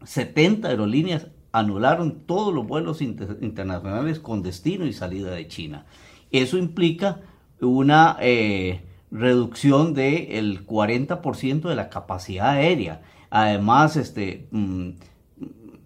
70 0.05 0.69
aerolíneas 0.69 1.29
anularon 1.52 2.23
todos 2.26 2.52
los 2.52 2.67
vuelos 2.67 3.00
internacionales 3.02 4.19
con 4.19 4.43
destino 4.43 4.87
y 4.87 4.93
salida 4.93 5.31
de 5.31 5.47
China. 5.49 5.87
Eso 6.31 6.57
implica 6.57 7.21
una 7.61 8.17
eh, 8.21 8.83
reducción 9.11 9.95
del 9.95 10.67
40% 10.67 11.69
de 11.69 11.76
la 11.76 11.91
capacidad 11.91 12.49
aérea. 12.50 13.02
Además, 13.31 13.97
este, 13.97 14.49
mm, 14.50 14.91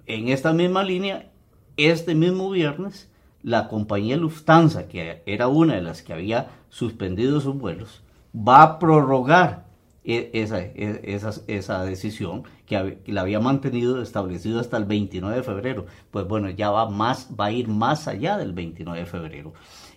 en 0.07 0.28
esta 0.28 0.52
misma 0.52 0.85
línea, 0.85 1.31
este 1.76 2.14
mismo 2.14 2.49
viernes, 2.50 3.11
la 3.46 3.68
compañía 3.68 4.16
Lufthansa, 4.16 4.88
que 4.88 5.22
era 5.24 5.46
una 5.46 5.76
de 5.76 5.80
las 5.80 6.02
que 6.02 6.12
había 6.12 6.48
suspendido 6.68 7.40
sus 7.40 7.56
vuelos, 7.56 8.02
va 8.36 8.60
a 8.60 8.78
prorrogar 8.80 9.66
e, 10.02 10.30
esa, 10.34 10.60
e, 10.60 11.00
esa, 11.04 11.30
esa 11.46 11.84
decisión 11.84 12.42
que 12.66 12.98
la 13.06 13.20
había 13.20 13.38
mantenido 13.38 14.02
establecido 14.02 14.58
hasta 14.58 14.76
el 14.76 14.84
29 14.84 15.36
de 15.36 15.42
febrero. 15.44 15.86
Pues 16.10 16.26
bueno, 16.26 16.50
ya 16.50 16.72
va, 16.72 16.90
más, 16.90 17.30
va 17.38 17.44
a 17.44 17.52
ir 17.52 17.68
más 17.68 18.08
allá 18.08 18.36
del 18.36 18.52
29 18.52 18.98
de 18.98 19.06
febrero. 19.06 19.52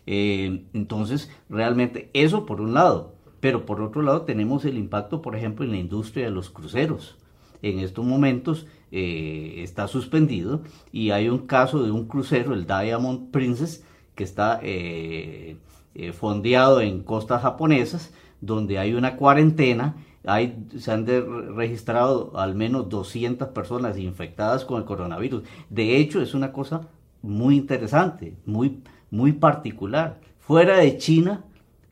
Eh, 0.05 0.65
entonces, 0.73 1.31
realmente 1.49 2.11
eso 2.13 2.45
por 2.45 2.61
un 2.61 2.75
lado, 2.75 3.15
pero 3.39 3.65
por 3.65 3.81
otro 3.81 4.03
lado 4.03 4.21
tenemos 4.21 4.63
el 4.63 4.77
impacto, 4.77 5.23
por 5.23 5.35
ejemplo, 5.35 5.65
en 5.65 5.71
la 5.71 5.77
industria 5.77 6.25
de 6.25 6.31
los 6.31 6.51
cruceros. 6.51 7.17
En 7.63 7.79
estos 7.79 8.05
momentos 8.05 8.67
eh, 8.91 9.55
está 9.57 9.87
suspendido 9.87 10.61
y 10.91 11.11
hay 11.11 11.29
un 11.29 11.47
caso 11.47 11.83
de 11.83 11.91
un 11.91 12.07
crucero, 12.07 12.53
el 12.53 12.65
Diamond 12.65 13.31
Princess, 13.31 13.83
que 14.15 14.23
está 14.23 14.59
eh, 14.63 15.57
fondeado 16.13 16.81
en 16.81 17.03
costas 17.03 17.41
japonesas, 17.41 18.13
donde 18.41 18.79
hay 18.79 18.93
una 18.93 19.15
cuarentena 19.15 19.95
hay, 20.25 20.67
se 20.77 20.91
han 20.91 21.05
registrado 21.55 22.33
al 22.35 22.55
menos 22.55 22.89
200 22.89 23.49
personas 23.49 23.97
infectadas 23.97 24.65
con 24.65 24.79
el 24.79 24.85
coronavirus. 24.85 25.43
De 25.69 25.97
hecho, 25.97 26.21
es 26.21 26.33
una 26.33 26.51
cosa 26.51 26.87
muy 27.21 27.55
interesante, 27.55 28.35
muy, 28.45 28.81
muy 29.09 29.33
particular. 29.33 30.19
Fuera 30.39 30.77
de 30.77 30.97
China, 30.97 31.45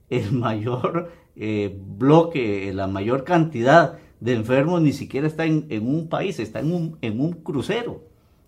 el 0.10 0.32
mayor 0.34 1.12
eh, 1.36 1.76
bloque, 1.80 2.72
la 2.74 2.88
mayor 2.88 3.24
cantidad 3.24 3.98
de 4.20 4.34
enfermos 4.34 4.82
ni 4.82 4.94
siquiera 4.94 5.28
está 5.28 5.46
en, 5.46 5.68
un 5.88 6.08
país, 6.08 6.40
está 6.40 6.60
en 6.60 6.74
un, 6.74 6.98
en 7.02 7.20
un 7.20 7.34
crucero. 7.34 8.04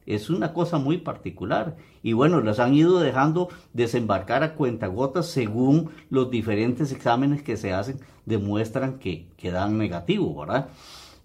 Es 0.06 0.30
una 0.30 0.54
cosa 0.54 0.80
muy 0.80 0.98
particular. 0.98 1.76
Y 2.02 2.14
bueno, 2.14 2.42
los 2.42 2.60
han 2.60 2.74
ido 2.74 3.00
dejando 3.00 3.50
desembarcar 3.74 4.42
a 4.44 4.56
cuentagotas 4.56 5.28
según 5.28 5.92
los 6.10 6.32
diferentes 6.32 6.92
exámenes 6.92 7.44
que 7.44 7.58
se 7.58 7.74
hacen, 7.74 8.00
demuestran 8.26 8.98
que, 8.98 9.28
quedan 9.38 9.78
negativos, 9.78 10.36
¿verdad? 10.36 10.70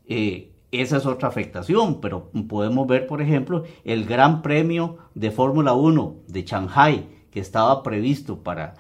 Eh, 0.06 0.50
esa 0.70 0.96
es 0.96 1.06
otra 1.06 1.28
afectación, 1.28 2.00
pero 2.00 2.30
podemos 2.48 2.86
ver, 2.88 3.06
por 3.06 3.22
ejemplo, 3.22 3.64
el 3.84 4.04
Gran 4.06 4.42
Premio 4.42 4.98
de 5.14 5.30
Fórmula 5.30 5.72
1 5.72 6.16
de 6.26 6.42
Shanghai, 6.42 7.08
que 7.30 7.40
estaba 7.40 7.82
previsto 7.82 8.42
para 8.42 8.74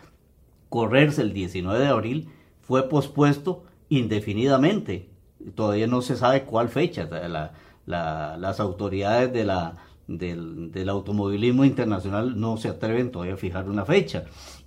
correrse 0.68 1.22
el 1.22 1.32
19 1.32 1.78
de 1.78 1.86
abril, 1.86 2.28
fue 2.60 2.88
pospuesto 2.88 3.62
indefinidamente. 3.88 5.13
Todavía 5.54 5.86
no 5.86 6.02
se 6.02 6.16
sabe 6.16 6.44
cuál 6.44 6.68
fecha. 6.68 7.08
las 7.86 8.60
autoridades 8.60 9.32
de 9.32 9.44
la, 9.44 9.76
del, 10.06 10.88
automovilismo 10.88 11.64
internacional 11.64 12.38
no 12.38 12.56
se 12.56 12.68
atreven 12.68 13.10
todavía 13.10 13.34
a 13.34 13.38
fijar 13.38 13.68
una 13.68 13.84
fecha. 13.84 14.24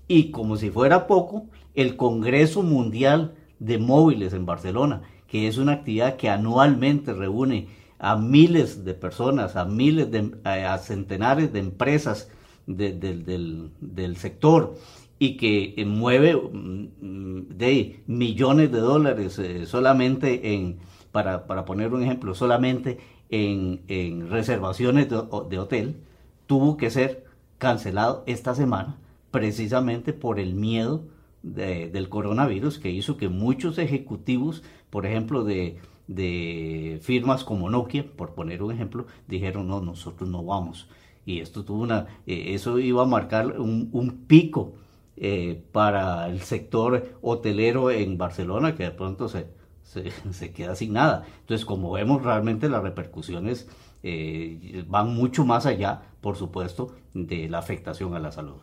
Y 0.07 0.31
como 0.31 0.57
si 0.57 0.69
fuera 0.69 1.07
poco, 1.07 1.45
el 1.75 1.95
Congreso 1.95 2.63
Mundial 2.63 3.35
de 3.59 3.77
Móviles 3.77 4.33
en 4.33 4.45
Barcelona, 4.45 5.01
que 5.27 5.47
es 5.47 5.57
una 5.57 5.73
actividad 5.73 6.15
que 6.15 6.29
anualmente 6.29 7.13
reúne 7.13 7.67
a 7.99 8.15
miles 8.15 8.85
de 8.85 8.93
personas, 8.93 9.55
a 9.55 9.65
miles 9.65 10.11
de, 10.11 10.31
a 10.43 10.77
centenares 10.77 11.51
de 11.51 11.59
empresas 11.59 12.29
del, 12.67 14.15
sector 14.17 14.75
y 15.19 15.37
que 15.37 15.83
mueve 15.85 16.35
mm, 16.35 17.47
de 17.49 18.03
millones 18.07 18.71
de 18.71 18.79
dólares 18.79 19.39
eh, 19.39 19.65
solamente 19.65 20.53
en, 20.53 20.77
para, 21.11 21.47
para, 21.47 21.65
poner 21.65 21.93
un 21.93 22.03
ejemplo, 22.03 22.35
solamente 22.35 22.99
en, 23.29 23.81
en 23.87 24.29
reservaciones 24.29 25.09
de, 25.09 25.23
de, 25.49 25.59
hotel, 25.59 25.97
tuvo 26.45 26.77
que 26.77 26.89
ser 26.89 27.25
cancelado 27.57 28.23
esta 28.27 28.53
semana 28.53 28.97
precisamente 29.31 30.13
por 30.13 30.39
el 30.39 30.53
miedo 30.53 31.03
del 31.43 32.09
coronavirus 32.09 32.79
que 32.79 32.91
hizo 32.91 33.17
que 33.17 33.29
muchos 33.29 33.77
ejecutivos, 33.77 34.63
por 34.89 35.05
ejemplo, 35.05 35.43
de, 35.43 35.77
de 36.07 36.99
firmas 37.01 37.43
como 37.43 37.69
Nokia, 37.69 38.05
por 38.15 38.33
poner 38.33 38.63
un 38.63 38.71
ejemplo, 38.71 39.05
dijeron, 39.27 39.67
no, 39.67 39.81
nosotros 39.81 40.29
no 40.29 40.43
vamos. 40.43 40.89
Y 41.25 41.39
esto 41.39 41.63
tuvo 41.63 41.83
una, 41.83 42.07
eh, 42.25 42.53
eso 42.53 42.79
iba 42.79 43.03
a 43.03 43.05
marcar 43.05 43.59
un, 43.59 43.89
un 43.91 44.25
pico 44.27 44.73
eh, 45.17 45.63
para 45.71 46.27
el 46.27 46.41
sector 46.41 47.17
hotelero 47.21 47.89
en 47.89 48.17
Barcelona, 48.17 48.75
que 48.75 48.83
de 48.83 48.91
pronto 48.91 49.27
se, 49.27 49.47
se, 50.31 50.53
queda 50.53 50.75
sin 50.75 50.93
nada. 50.93 51.25
Entonces, 51.41 51.65
como 51.65 51.91
vemos, 51.91 52.23
realmente 52.23 52.69
las 52.69 52.83
repercusiones 52.83 53.67
eh, 54.03 54.85
van 54.87 55.15
mucho 55.15 55.43
más 55.43 55.65
allá, 55.65 56.03
por 56.21 56.35
supuesto, 56.35 56.95
de 57.13 57.49
la 57.49 57.57
afectación 57.57 58.13
a 58.13 58.19
la 58.19 58.31
salud. 58.31 58.61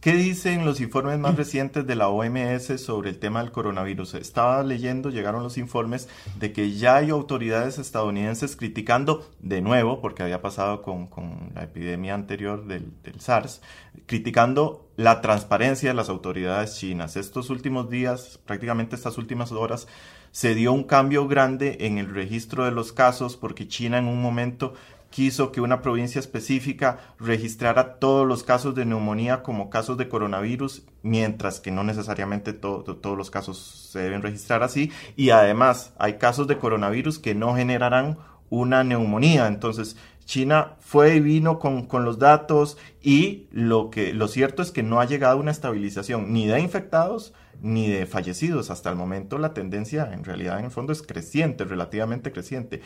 ¿Qué 0.00 0.14
dicen 0.14 0.64
los 0.64 0.80
informes 0.80 1.18
más 1.18 1.36
recientes 1.36 1.86
de 1.86 1.94
la 1.94 2.08
OMS 2.08 2.80
sobre 2.80 3.10
el 3.10 3.18
tema 3.18 3.42
del 3.42 3.52
coronavirus? 3.52 4.14
Estaba 4.14 4.62
leyendo, 4.62 5.10
llegaron 5.10 5.42
los 5.42 5.58
informes 5.58 6.08
de 6.38 6.54
que 6.54 6.72
ya 6.72 6.96
hay 6.96 7.10
autoridades 7.10 7.78
estadounidenses 7.78 8.56
criticando 8.56 9.28
de 9.40 9.60
nuevo, 9.60 10.00
porque 10.00 10.22
había 10.22 10.40
pasado 10.40 10.80
con, 10.80 11.10
la 11.54 11.64
epidemia 11.64 12.14
anterior 12.14 12.66
del, 12.66 12.94
del, 13.02 13.20
SARS, 13.20 13.60
criticando 14.06 14.88
la 14.96 15.20
transparencia 15.20 15.90
de 15.90 15.94
las 15.94 16.08
autoridades 16.08 16.78
chinas. 16.78 17.18
Estos 17.18 17.50
últimos 17.50 17.90
días, 17.90 18.40
prácticamente 18.46 18.96
estas 18.96 19.18
últimas 19.18 19.52
horas, 19.52 19.86
se 20.32 20.54
dio 20.54 20.72
un 20.72 20.84
cambio 20.84 21.28
grande 21.28 21.76
en 21.80 21.98
el 21.98 22.08
registro 22.14 22.64
de 22.64 22.70
los 22.70 22.94
casos 22.94 23.36
porque 23.36 23.68
China 23.68 23.98
en 23.98 24.06
un 24.06 24.22
momento 24.22 24.72
quiso 25.10 25.52
que 25.52 25.60
una 25.60 25.82
provincia 25.82 26.18
específica 26.18 26.98
registrara 27.18 27.98
todos 27.98 28.26
los 28.26 28.44
casos 28.44 28.74
de 28.74 28.84
neumonía 28.84 29.42
como 29.42 29.68
casos 29.68 29.98
de 29.98 30.08
coronavirus, 30.08 30.84
mientras 31.02 31.60
que 31.60 31.70
no 31.70 31.84
necesariamente 31.84 32.52
todos 32.52 33.18
los 33.18 33.30
casos 33.30 33.88
se 33.90 33.98
deben 33.98 34.22
registrar 34.22 34.62
así. 34.62 34.90
Y 35.16 35.30
además 35.30 35.92
hay 35.98 36.14
casos 36.14 36.46
de 36.46 36.58
coronavirus 36.58 37.18
que 37.18 37.34
no 37.34 37.54
generarán 37.54 38.18
una 38.50 38.84
neumonía. 38.84 39.48
Entonces, 39.48 39.96
China 40.24 40.76
fue 40.78 41.16
y 41.16 41.20
vino 41.20 41.58
con, 41.58 41.86
con, 41.86 42.04
los 42.04 42.20
datos 42.20 42.78
y 43.02 43.48
lo, 43.50 43.90
que, 43.90 44.14
lo 44.14 44.28
cierto 44.28 44.62
es 44.62 44.70
que 44.70 44.84
no 44.84 45.00
ha 45.00 45.04
llegado 45.04 45.38
una 45.38 45.50
estabilización 45.50 46.32
ni 46.32 46.46
de 46.46 46.60
infectados 46.60 47.32
ni 47.62 47.88
de 47.88 48.06
fallecidos. 48.06 48.70
Hasta 48.70 48.90
el 48.90 48.96
momento 48.96 49.38
la 49.38 49.54
tendencia 49.54 50.10
en 50.12 50.24
realidad 50.24 50.58
en 50.58 50.66
el 50.66 50.70
fondo 50.70 50.92
es 50.92 51.02
creciente, 51.02 51.64
relativamente 51.64 52.32
creciente. 52.32 52.80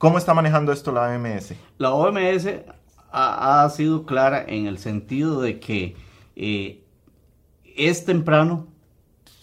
¿Cómo 0.00 0.16
está 0.16 0.32
manejando 0.32 0.72
esto 0.72 0.92
la 0.92 1.10
OMS? 1.10 1.52
La 1.76 1.92
OMS 1.92 2.48
ha, 3.12 3.68
sido 3.68 4.06
clara 4.06 4.42
en 4.48 4.66
el 4.66 4.78
sentido 4.78 5.42
de 5.42 5.60
que 5.60 5.94
eh, 6.36 6.82
es 7.76 8.06
temprano 8.06 8.66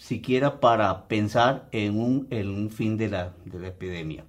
siquiera 0.00 0.58
para 0.58 1.06
pensar 1.06 1.68
en 1.70 2.00
un, 2.00 2.70
fin 2.70 2.96
de 2.96 3.08
la, 3.08 3.34
de 3.44 3.60
la 3.60 3.68
epidemia. 3.68 4.24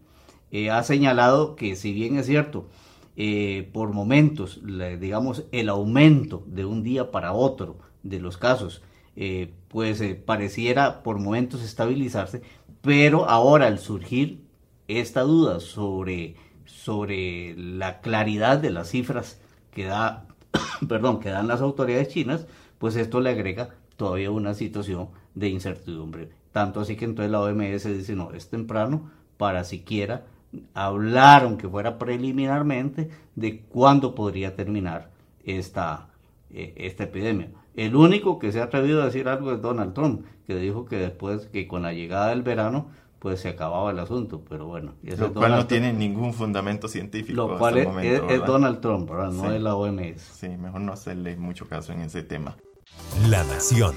Eh, 0.52 0.70
ha 0.70 0.84
señalado 0.84 1.56
que 1.56 1.76
si 1.76 1.94
bien 1.94 2.20
es 2.20 2.28
cierto, 2.28 2.68
eh, 3.15 3.68
por 3.74 3.92
momentos, 3.92 4.62
digamos, 5.00 5.46
el 5.52 5.68
aumento 5.68 6.44
de 6.46 6.63
un 6.63 6.84
día 6.84 7.10
para 7.10 7.34
otro 7.34 7.80
de 8.04 8.20
los 8.20 8.38
casos, 8.38 8.84
pues 9.68 10.04
pareciera 10.28 11.02
por 11.02 11.18
momentos 11.18 11.63
estabilizarse, 11.63 12.44
pero 12.84 13.28
ahora 13.28 13.65
al 13.65 13.80
surgir 13.80 14.48
esta 14.89 15.21
duda 15.21 15.60
sobre, 15.60 16.36
sobre 16.65 17.56
la 17.56 18.02
claridad 18.02 18.58
de 18.58 18.71
las 18.71 18.89
cifras 18.89 19.39
que, 19.71 19.86
da, 19.86 20.25
perdón, 20.89 21.19
que 21.19 21.30
dan 21.30 21.47
las 21.47 21.62
autoridades 21.62 22.10
chinas, 22.10 22.47
pues 22.80 22.95
esto 22.95 23.21
le 23.21 23.30
agrega 23.30 23.69
todavía 23.95 24.32
una 24.32 24.56
situación 24.56 25.10
de 25.36 25.49
incertidumbre. 25.49 26.30
Tanto 26.52 26.82
así 26.82 26.95
que 26.95 27.06
entonces 27.06 27.32
la 27.32 27.41
OMS 27.41 27.84
dice, 27.84 28.15
no, 28.15 28.32
es 28.34 28.49
temprano 28.49 29.12
para 29.38 29.63
siquiera 29.63 30.25
hablar, 30.73 31.43
aunque 31.43 31.69
fuera 31.69 31.99
preliminarmente, 31.99 33.10
de 33.36 33.62
cuándo 33.62 34.15
podría 34.15 34.56
terminar 34.56 35.12
esta, 35.43 36.08
eh, 36.49 36.73
esta 36.78 37.04
epidemia. 37.04 37.52
El 37.75 37.95
único 37.95 38.39
que 38.39 38.52
se 38.52 38.60
ha 38.60 38.65
atrevido 38.65 39.02
a 39.02 39.06
decir 39.06 39.28
algo 39.28 39.54
es 39.54 39.62
Donald 39.62 39.93
Trump, 39.93 40.25
que 40.47 40.56
dijo 40.56 40.86
que 40.86 40.97
después, 40.97 41.45
que 41.47 41.67
con 41.67 41.84
la 41.84 41.93
llegada 41.93 42.30
del 42.30 42.41
verano, 42.41 42.88
pues 43.20 43.42
se 43.42 43.50
acababa 43.50 43.92
el 43.92 44.00
asunto, 44.00 44.44
pero 44.48 44.66
bueno. 44.66 44.94
Lo 45.04 45.34
cual 45.34 45.52
no 45.52 45.68
tiene 45.68 45.94
ningún 45.94 46.34
fundamento 46.34 46.88
científico. 46.88 47.36
Lo 47.36 47.58
cual 47.58 47.78
es, 47.78 48.46
Donald 48.46 48.80
Trump, 48.80 49.10
¿verdad? 49.10 49.32
No 49.32 49.52
es 49.52 49.62
la 49.62 49.76
OMS. 49.76 50.22
Sí, 50.22 50.50
mejor 50.50 50.82
no 50.82 50.94
hacerle 50.94 51.36
mucho 51.36 51.68
caso 51.68 51.92
en 51.92 52.02
ese 52.02 52.24
tema. 52.24 52.56
La 53.30 53.44
Nación. 53.44 53.96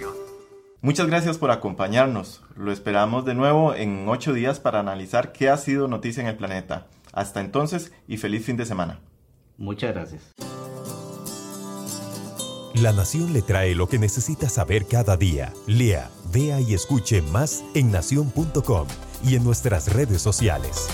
Muchas 0.81 1.07
gracias 1.07 1.39
por 1.39 1.53
acompañarnos. 1.53 2.43
Lo 2.57 2.73
esperamos 2.73 3.25
de 3.25 3.35
nuevo 3.35 3.75
en 3.75 4.09
ocho 4.09 4.33
días 4.33 4.59
para 4.59 4.81
analizar 4.81 5.31
qué 5.31 5.49
ha 5.49 5.57
sido 5.57 5.87
noticia 5.87 6.23
en 6.23 6.27
el 6.29 6.37
planeta. 6.37 6.89
Hasta 7.13 7.41
entonces 7.41 7.93
y 8.09 8.17
feliz 8.17 8.45
fin 8.45 8.57
de 8.57 8.67
semana. 8.67 8.99
Muchas 9.57 9.95
gracias. 9.95 10.33
La 12.75 12.93
Nación 12.93 13.33
le 13.33 13.43
trae 13.43 13.77
lo 13.77 13.87
que 13.87 13.99
necesita 13.99 14.49
saber 14.49 14.87
cada 14.87 15.17
día. 15.17 15.53
Lea, 15.67 16.11
vea 16.33 16.61
y 16.61 16.75
escuche 16.75 17.23
más 17.23 17.63
en 17.75 17.93
nación.com 17.93 18.89
y 19.23 19.37
en 19.37 19.45
nuestras 19.45 19.93
redes 19.93 20.23
sociales. 20.23 20.89